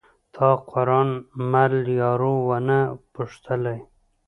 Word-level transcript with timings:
تا 0.35 0.49
قران 0.71 1.09
مل 1.51 1.73
یارو 2.01 2.33
ونه 2.47 2.79
پوښتلئ 3.13 3.79